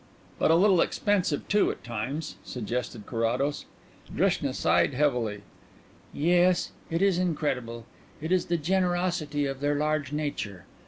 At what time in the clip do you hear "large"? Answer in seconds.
9.75-10.11